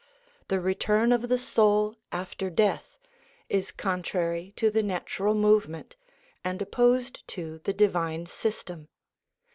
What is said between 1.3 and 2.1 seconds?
soul